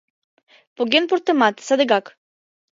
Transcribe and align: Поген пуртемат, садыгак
Поген 0.75 1.03
пуртемат, 1.09 1.55
садыгак 1.67 2.05